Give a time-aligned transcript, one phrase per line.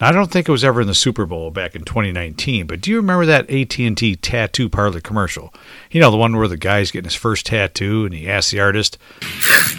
[0.00, 2.80] Now, I don't think it was ever in the Super Bowl back in 2019, but
[2.80, 5.52] do you remember that AT&T tattoo parlor commercial?
[5.90, 8.60] You know, the one where the guy's getting his first tattoo and he asks the
[8.60, 8.96] artist,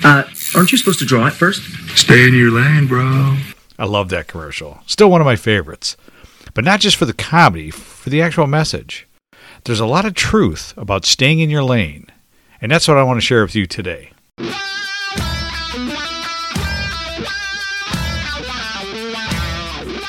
[0.04, 0.24] Uh,
[0.56, 1.62] aren't you supposed to draw it first?
[1.98, 3.38] Stay in your lane, bro.
[3.78, 4.80] I love that commercial.
[4.86, 5.96] Still one of my favorites.
[6.54, 9.08] But not just for the comedy, for the actual message.
[9.64, 12.08] There's a lot of truth about staying in your lane,
[12.62, 14.12] and that's what I want to share with you today.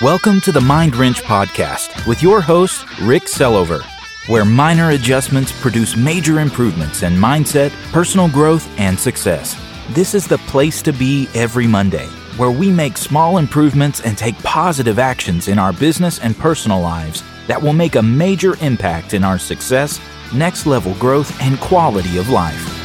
[0.02, 3.84] Welcome to the Mind Wrench Podcast with your host, Rick Sellover,
[4.30, 9.60] where minor adjustments produce major improvements in mindset, personal growth, and success.
[9.90, 12.06] This is the place to be every Monday,
[12.38, 17.22] where we make small improvements and take positive actions in our business and personal lives
[17.46, 20.00] that will make a major impact in our success,
[20.32, 22.79] next level growth, and quality of life.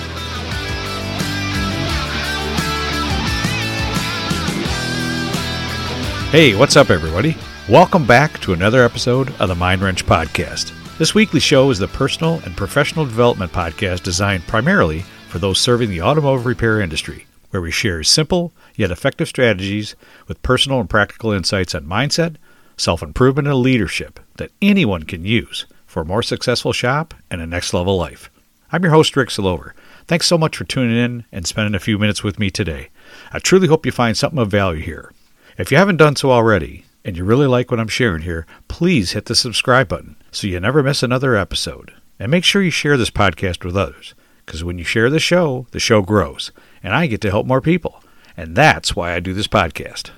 [6.35, 7.37] Hey, what's up, everybody?
[7.69, 10.73] Welcome back to another episode of the Mind Wrench Podcast.
[10.97, 15.89] This weekly show is the personal and professional development podcast designed primarily for those serving
[15.89, 19.95] the automotive repair industry, where we share simple yet effective strategies
[20.27, 22.35] with personal and practical insights on mindset,
[22.75, 27.47] self improvement, and leadership that anyone can use for a more successful shop and a
[27.47, 28.29] next level life.
[28.73, 29.71] I'm your host, Rick Silover.
[30.05, 32.89] Thanks so much for tuning in and spending a few minutes with me today.
[33.31, 35.13] I truly hope you find something of value here.
[35.57, 39.13] If you haven't done so already, and you really like what I'm sharing here, please
[39.13, 41.93] hit the subscribe button so you never miss another episode.
[42.19, 44.13] And make sure you share this podcast with others,
[44.45, 46.51] because when you share the show, the show grows,
[46.83, 48.03] and I get to help more people.
[48.35, 50.11] And that's why I do this podcast.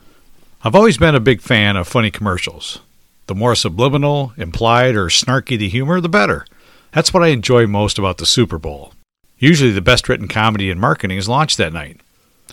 [0.64, 2.80] I've always been a big fan of funny commercials.
[3.28, 6.48] The more subliminal, implied, or snarky the humor, the better.
[6.94, 8.94] That's what I enjoy most about the Super Bowl.
[9.38, 12.02] Usually, the best written comedy in marketing is launched that night.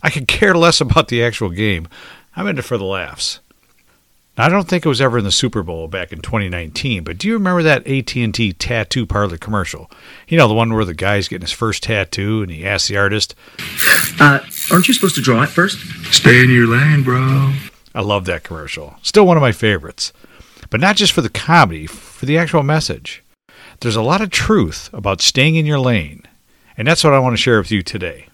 [0.03, 1.89] I could care less about the actual game.
[2.37, 3.41] I'm in it for the laughs.
[4.37, 7.19] Now, I don't think it was ever in the Super Bowl back in 2019, but
[7.19, 9.89] do you remember that AT&T tattoo parlor commercial?
[10.27, 12.97] You know, the one where the guy's getting his first tattoo and he asks the
[12.97, 13.37] artist,
[14.19, 14.41] Uh,
[14.73, 15.79] aren't you supposed to draw it first?
[16.13, 17.53] Stay in your lane, bro.
[17.95, 18.97] I love that commercial.
[19.03, 20.13] Still one of my favorites.
[20.69, 23.23] But not just for the comedy, for the actual message.
[23.81, 26.23] There's a lot of truth about staying in your lane,
[26.77, 28.27] and that's what I want to share with you today.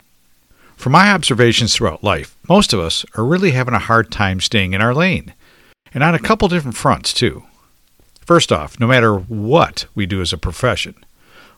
[0.81, 4.73] From my observations throughout life, most of us are really having a hard time staying
[4.73, 5.35] in our lane,
[5.93, 7.45] and on a couple different fronts, too.
[8.23, 10.95] First off, no matter what we do as a profession,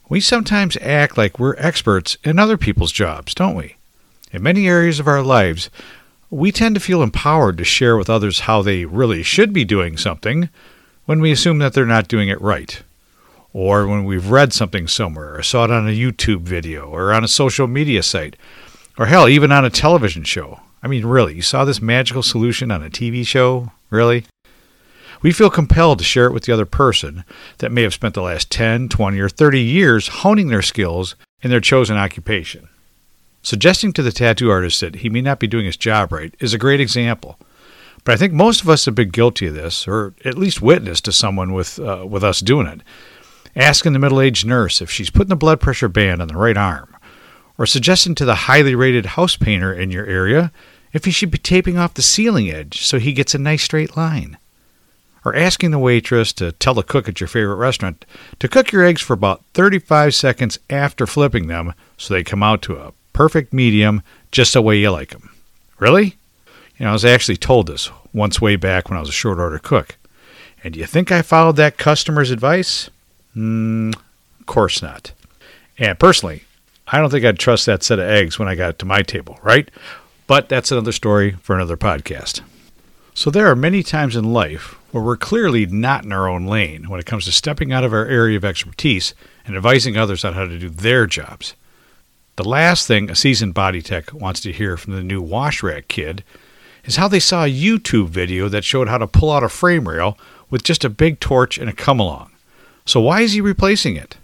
[0.08, 3.76] we sometimes act like we're experts in other people's jobs, don't we?
[4.32, 5.70] In many areas of our lives,
[6.28, 9.96] we tend to feel empowered to share with others how they really should be doing
[9.96, 10.48] something
[11.04, 12.82] when we assume that they're not doing it right.
[13.52, 17.22] Or when we've read something somewhere, or saw it on a YouTube video, or on
[17.22, 18.34] a social media site,
[18.98, 20.60] or hell, even on a television show.
[20.82, 23.72] I mean, really, you saw this magical solution on a TV show?
[23.90, 24.24] Really?
[25.22, 27.24] We feel compelled to share it with the other person
[27.58, 31.50] that may have spent the last 10, 20, or 30 years honing their skills in
[31.50, 32.68] their chosen occupation.
[33.42, 36.52] Suggesting to the tattoo artist that he may not be doing his job right is
[36.52, 37.38] a great example.
[38.04, 41.04] But I think most of us have been guilty of this, or at least witnessed
[41.04, 42.80] to someone with, uh, with us doing it.
[43.54, 46.56] Asking the middle aged nurse if she's putting the blood pressure band on the right
[46.56, 46.96] arm,
[47.62, 50.50] or suggesting to the highly rated house painter in your area
[50.92, 53.96] if he should be taping off the ceiling edge so he gets a nice straight
[53.96, 54.36] line.
[55.24, 58.04] Or asking the waitress to tell the cook at your favorite restaurant
[58.40, 62.62] to cook your eggs for about 35 seconds after flipping them so they come out
[62.62, 64.02] to a perfect medium
[64.32, 65.30] just the way you like them.
[65.78, 66.16] Really?
[66.78, 69.38] You know, I was actually told this once way back when I was a short
[69.38, 69.96] order cook.
[70.64, 72.90] And do you think I followed that customer's advice?
[73.36, 75.12] Mm, of course not.
[75.78, 76.42] And personally,
[76.92, 79.00] I don't think I'd trust that set of eggs when I got it to my
[79.00, 79.70] table, right?
[80.26, 82.42] But that's another story for another podcast.
[83.14, 86.90] So there are many times in life where we're clearly not in our own lane
[86.90, 89.14] when it comes to stepping out of our area of expertise
[89.46, 91.54] and advising others on how to do their jobs.
[92.36, 95.88] The last thing a seasoned body tech wants to hear from the new wash rack
[95.88, 96.22] kid
[96.84, 99.88] is how they saw a YouTube video that showed how to pull out a frame
[99.88, 100.18] rail
[100.50, 102.32] with just a big torch and a come along.
[102.84, 104.16] So why is he replacing it?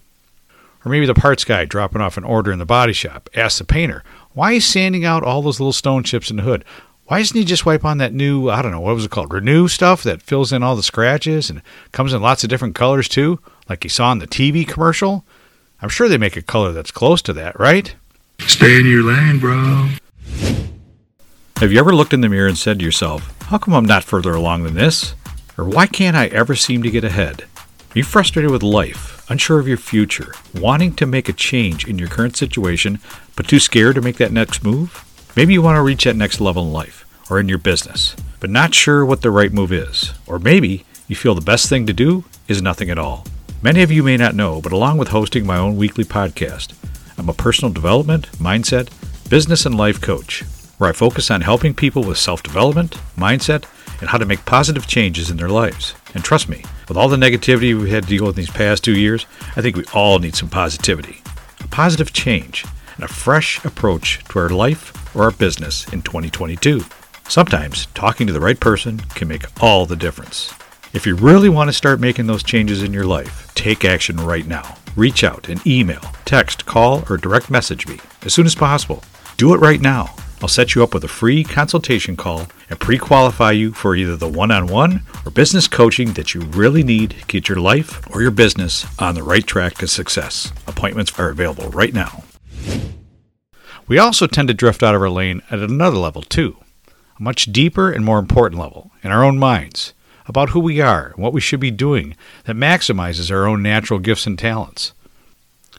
[0.84, 3.64] Or maybe the parts guy dropping off an order in the body shop asks the
[3.64, 6.64] painter, why is sanding out all those little stone chips in the hood?
[7.06, 9.32] Why doesn't he just wipe on that new, I don't know, what was it called,
[9.32, 13.08] Renew stuff that fills in all the scratches and comes in lots of different colors
[13.08, 15.24] too, like you saw in the TV commercial?
[15.80, 17.94] I'm sure they make a color that's close to that, right?
[18.40, 19.88] Stay in your lane, bro.
[21.56, 24.04] Have you ever looked in the mirror and said to yourself, how come I'm not
[24.04, 25.14] further along than this?
[25.56, 27.42] Or why can't I ever seem to get ahead?
[27.42, 31.98] Are you frustrated with life, unsure of your future, wanting to make a change in
[31.98, 32.98] your current situation,
[33.36, 35.04] but too scared to make that next move?
[35.36, 38.16] Maybe you want to reach that next level in life or in your business.
[38.40, 40.12] but not sure what the right move is.
[40.26, 43.24] Or maybe you feel the best thing to do is nothing at all.
[43.62, 46.72] Many of you may not know, but along with hosting my own weekly podcast,
[47.18, 48.88] I'm a personal development, mindset,
[49.28, 50.44] business, and life coach,
[50.78, 53.64] where I focus on helping people with self development, mindset,
[54.00, 55.94] and how to make positive changes in their lives.
[56.14, 58.98] And trust me, with all the negativity we've had to deal with these past two
[58.98, 59.26] years,
[59.56, 61.22] I think we all need some positivity.
[61.60, 62.64] A positive change
[62.96, 66.84] and a fresh approach to our life or our business in 2022.
[67.28, 70.52] Sometimes talking to the right person can make all the difference.
[70.94, 74.46] If you really want to start making those changes in your life, take action right
[74.46, 74.78] now.
[74.96, 79.04] Reach out and email, text, call, or direct message me as soon as possible.
[79.36, 80.14] Do it right now.
[80.40, 84.16] I'll set you up with a free consultation call and pre qualify you for either
[84.16, 88.08] the one on one or business coaching that you really need to get your life
[88.14, 90.52] or your business on the right track to success.
[90.66, 92.22] Appointments are available right now.
[93.88, 96.58] We also tend to drift out of our lane at another level, too,
[97.18, 99.94] a much deeper and more important level in our own minds
[100.26, 102.14] about who we are and what we should be doing
[102.44, 104.92] that maximizes our own natural gifts and talents.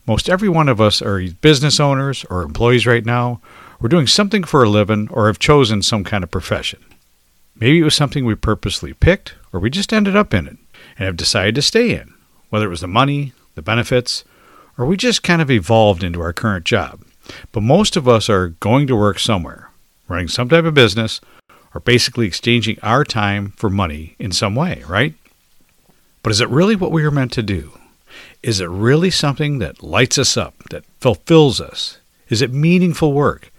[0.07, 3.41] Most every one of us are business owners or employees right now.
[3.81, 6.83] We're doing something for a living or have chosen some kind of profession.
[7.55, 10.57] Maybe it was something we purposely picked or we just ended up in it
[10.97, 12.13] and have decided to stay in,
[12.49, 14.25] whether it was the money, the benefits,
[14.77, 17.01] or we just kind of evolved into our current job.
[17.53, 19.69] But most of us are going to work somewhere,
[20.09, 21.21] running some type of business,
[21.73, 25.13] or basically exchanging our time for money in some way, right?
[26.21, 27.71] But is it really what we are meant to do?
[28.43, 31.99] Is it really something that lights us up, that fulfills us?
[32.27, 33.53] Is it meaningful work?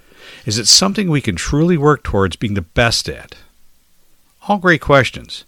[0.47, 3.37] Is it something we can truly work towards being the best at?
[4.49, 5.45] All great questions,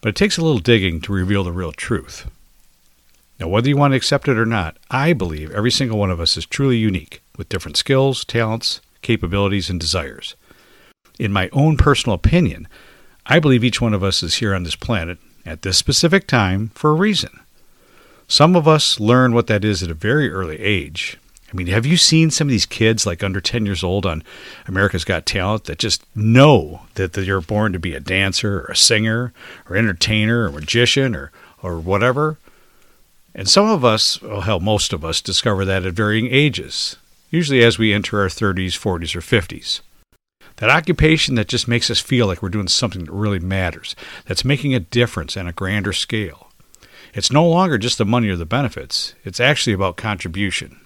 [0.00, 2.30] but it takes a little digging to reveal the real truth.
[3.38, 6.20] Now, whether you want to accept it or not, I believe every single one of
[6.20, 10.34] us is truly unique with different skills, talents, capabilities, and desires.
[11.18, 12.68] In my own personal opinion,
[13.26, 16.70] I believe each one of us is here on this planet at this specific time
[16.74, 17.40] for a reason.
[18.28, 21.18] Some of us learn what that is at a very early age.
[21.52, 24.22] I mean, have you seen some of these kids, like under 10 years old on
[24.66, 28.76] America's Got Talent, that just know that you're born to be a dancer or a
[28.76, 29.34] singer
[29.68, 31.30] or entertainer or magician or,
[31.62, 32.38] or whatever?
[33.34, 36.96] And some of us, well, hell, most of us, discover that at varying ages,
[37.30, 39.80] usually as we enter our 30s, 40s, or 50s.
[40.56, 43.96] That occupation that just makes us feel like we're doing something that really matters,
[44.26, 46.50] that's making a difference on a grander scale.
[47.14, 50.78] It's no longer just the money or the benefits, it's actually about contribution.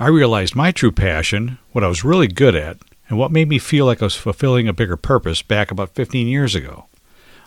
[0.00, 2.78] I realized my true passion, what I was really good at,
[3.08, 6.28] and what made me feel like I was fulfilling a bigger purpose back about 15
[6.28, 6.86] years ago.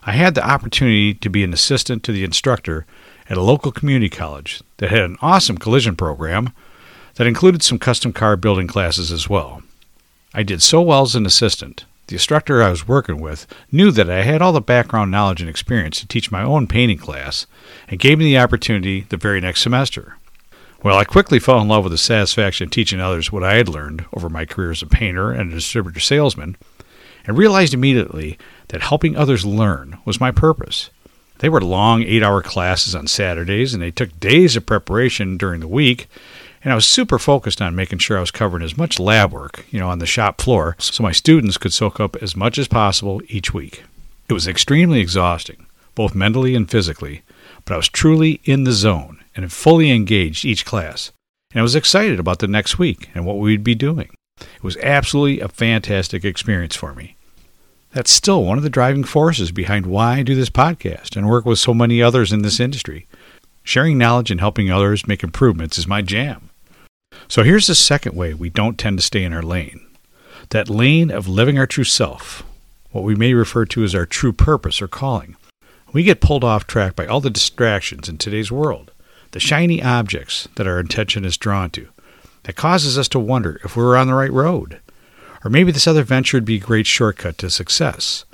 [0.04, 2.86] I had the opportunity to be an assistant to the instructor
[3.30, 6.52] at a local community college that had an awesome collision program
[7.16, 9.64] that included some custom car building classes as well.
[10.34, 11.86] I did so well as an assistant.
[12.08, 15.50] The instructor I was working with knew that I had all the background knowledge and
[15.50, 17.48] experience to teach my own painting class
[17.88, 20.18] and gave me the opportunity the very next semester.
[20.84, 23.70] Well, I quickly fell in love with the satisfaction of teaching others what I had
[23.70, 26.58] learned over my career as a painter and a distributor salesman,
[27.26, 28.38] and realized immediately
[28.70, 30.90] that helping others learn was my purpose.
[31.40, 35.60] They were long eight hour classes on Saturdays, and they took days of preparation during
[35.60, 36.08] the week
[36.64, 39.66] and I was super focused on making sure I was covering as much lab work,
[39.72, 42.68] you know, on the shop floor so my students could soak up as much as
[42.68, 43.84] possible each week.
[44.30, 47.24] It was extremely exhausting, both mentally and physically,
[47.66, 51.12] but I was truly in the zone and fully engaged each class.
[51.52, 54.10] And I was excited about the next week and what we'd be doing.
[54.40, 57.16] It was absolutely a fantastic experience for me.
[57.94, 61.46] That's still one of the driving forces behind why I do this podcast and work
[61.46, 63.08] with so many others in this industry.
[63.64, 66.50] Sharing knowledge and helping others make improvements is my jam.
[67.28, 69.86] So here's the second way we don't tend to stay in our lane
[70.50, 72.44] that lane of living our true self,
[72.92, 75.38] what we may refer to as our true purpose or calling.
[75.94, 78.91] We get pulled off track by all the distractions in today's world,
[79.32, 81.88] the shiny objects that our attention is drawn to,
[82.44, 84.80] that causes us to wonder if we're on the right road.
[85.44, 88.26] Or maybe this other venture would be a great shortcut to success.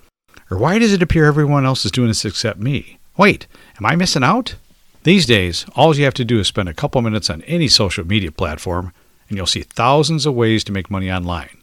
[0.50, 3.00] Or why does it appear everyone else is doing this except me?
[3.18, 4.56] Wait, am I missing out?
[5.04, 8.06] These days, all you have to do is spend a couple minutes on any social
[8.06, 8.92] media platform,
[9.30, 11.58] and you'll see thousands of ways to make money online,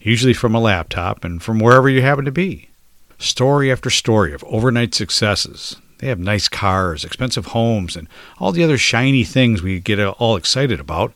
[0.00, 2.70] usually from a laptop and from wherever you happen to be.
[3.18, 5.76] Story after story of overnight successes.
[5.98, 10.36] They have nice cars, expensive homes, and all the other shiny things we get all
[10.36, 11.12] excited about,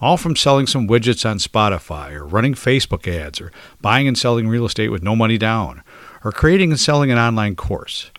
[0.00, 3.50] all from selling some widgets on Shopify, or running Facebook ads, or
[3.80, 5.82] buying and selling real estate with no money down,
[6.22, 8.10] or creating and selling an online course.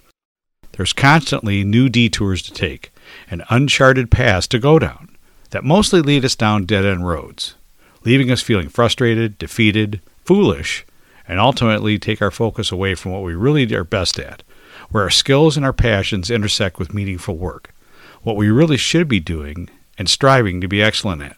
[0.72, 2.92] There's constantly new detours to take
[3.30, 5.16] and uncharted paths to go down
[5.52, 7.56] that mostly lead us down dead end roads,
[8.04, 10.86] leaving us feeling frustrated, defeated, foolish,
[11.28, 14.44] and ultimately take our focus away from what we really are best at,
[14.90, 17.74] where our skills and our passions intersect with meaningful work,
[18.22, 21.38] what we really should be doing and striving to be excellent at.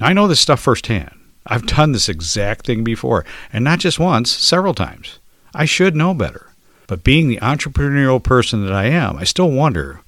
[0.00, 1.18] Now, I know this stuff firsthand.
[1.46, 5.18] I've done this exact thing before, and not just once, several times.
[5.54, 6.50] I should know better.
[6.86, 10.00] But being the entrepreneurial person that I am, I still wonder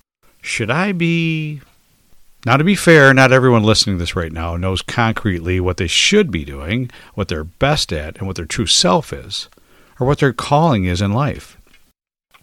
[0.43, 1.61] should I be.
[2.45, 5.88] Now, to be fair, not everyone listening to this right now knows concretely what they
[5.88, 9.49] should be doing, what they're best at, and what their true self is,
[9.99, 11.57] or what their calling is in life.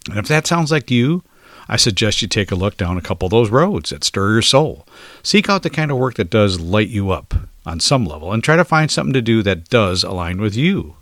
[0.08, 1.22] And if that sounds like you,
[1.68, 4.42] I suggest you take a look down a couple of those roads that stir your
[4.42, 4.86] soul.
[5.22, 7.34] Seek out the kind of work that does light you up
[7.64, 10.96] on some level and try to find something to do that does align with you.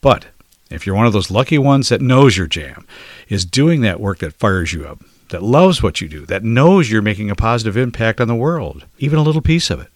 [0.00, 0.26] But
[0.70, 2.86] if you're one of those lucky ones that knows your jam,
[3.28, 6.90] is doing that work that fires you up, that loves what you do, that knows
[6.90, 9.88] you're making a positive impact on the world, even a little piece of it.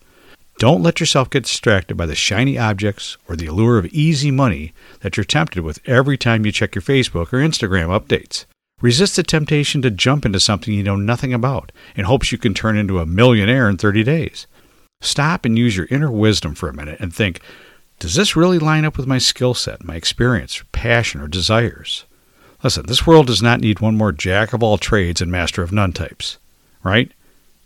[0.58, 4.72] Don't let yourself get distracted by the shiny objects or the allure of easy money
[5.00, 8.44] that you're tempted with every time you check your Facebook or Instagram updates.
[8.80, 12.54] Resist the temptation to jump into something you know nothing about in hopes you can
[12.54, 14.46] turn into a millionaire in 30 days.
[15.00, 17.40] Stop and use your inner wisdom for a minute and think
[17.98, 22.04] does this really line up with my skill set, my experience, passion, or desires?
[22.62, 25.72] Listen, this world does not need one more jack of all trades and master of
[25.72, 26.38] none types,
[26.82, 27.12] right?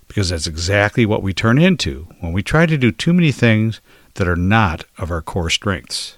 [0.09, 3.81] Because that's exactly what we turn into when we try to do too many things
[4.15, 6.17] that are not of our core strengths.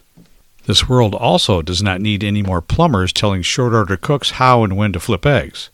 [0.66, 4.76] This world also does not need any more plumbers telling short order cooks how and
[4.76, 5.70] when to flip eggs.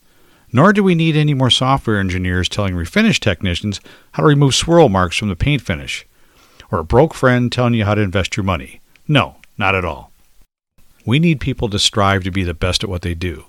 [0.52, 3.80] Nor do we need any more software engineers telling refinish technicians
[4.12, 6.06] how to remove swirl marks from the paint finish,
[6.70, 8.80] or a broke friend telling you how to invest your money.
[9.06, 10.12] No, not at all.
[11.04, 13.44] We need people to strive to be the best at what they do,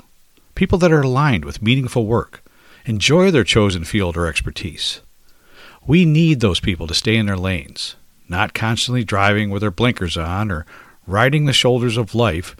[0.53, 2.43] people that are aligned with meaningful work,
[2.87, 5.01] enjoy their chosen field or expertise.
[5.85, 7.95] We need those people to stay in their lanes,
[8.27, 10.65] not constantly driving with their blinkers on or
[11.05, 12.55] riding the shoulders of life,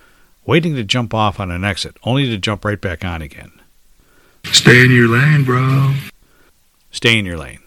[0.46, 3.52] waiting to jump off on an exit, only to jump right back on again.
[4.46, 5.94] Stay in your lane, bro.
[6.92, 7.60] Stay in your lane.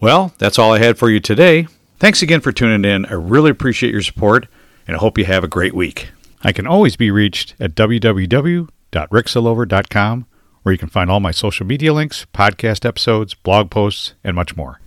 [0.00, 1.68] Well, that's all I had for you today.
[1.98, 3.06] Thanks again for tuning in.
[3.06, 4.46] I really appreciate your support,
[4.86, 6.10] and I hope you have a great week.
[6.42, 10.26] I can always be reached at www.ricksillover.com,
[10.66, 14.56] where you can find all my social media links, podcast episodes, blog posts, and much
[14.56, 14.80] more.